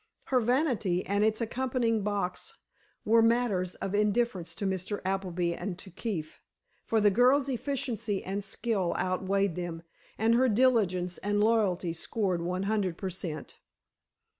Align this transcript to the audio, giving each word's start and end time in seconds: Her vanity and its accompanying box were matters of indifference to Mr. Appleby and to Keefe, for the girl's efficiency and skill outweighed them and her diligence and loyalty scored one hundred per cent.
Her 0.33 0.39
vanity 0.39 1.05
and 1.05 1.23
its 1.23 1.41
accompanying 1.41 2.01
box 2.01 2.55
were 3.05 3.21
matters 3.21 3.75
of 3.75 3.93
indifference 3.93 4.55
to 4.55 4.65
Mr. 4.65 4.99
Appleby 5.05 5.53
and 5.53 5.77
to 5.77 5.91
Keefe, 5.91 6.41
for 6.87 6.99
the 6.99 7.11
girl's 7.11 7.47
efficiency 7.47 8.23
and 8.23 8.43
skill 8.43 8.95
outweighed 8.97 9.55
them 9.55 9.83
and 10.17 10.33
her 10.33 10.49
diligence 10.49 11.19
and 11.19 11.39
loyalty 11.39 11.93
scored 11.93 12.41
one 12.41 12.63
hundred 12.63 12.97
per 12.97 13.11
cent. 13.11 13.59